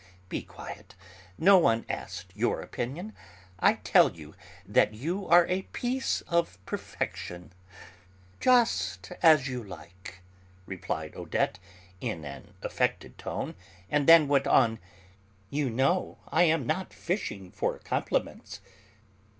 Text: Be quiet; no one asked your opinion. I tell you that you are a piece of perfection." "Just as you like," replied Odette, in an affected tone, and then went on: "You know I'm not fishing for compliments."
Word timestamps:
Be 0.29 0.41
quiet; 0.41 0.95
no 1.37 1.59
one 1.59 1.85
asked 1.87 2.31
your 2.35 2.59
opinion. 2.63 3.13
I 3.59 3.73
tell 3.75 4.15
you 4.15 4.33
that 4.65 4.95
you 4.95 5.27
are 5.27 5.45
a 5.47 5.61
piece 5.73 6.21
of 6.21 6.57
perfection." 6.65 7.53
"Just 8.39 9.11
as 9.21 9.47
you 9.47 9.63
like," 9.63 10.21
replied 10.65 11.13
Odette, 11.15 11.59
in 11.99 12.25
an 12.25 12.55
affected 12.63 13.19
tone, 13.19 13.53
and 13.91 14.07
then 14.07 14.27
went 14.27 14.47
on: 14.47 14.79
"You 15.51 15.69
know 15.69 16.17
I'm 16.31 16.65
not 16.65 16.95
fishing 16.95 17.51
for 17.51 17.77
compliments." 17.77 18.59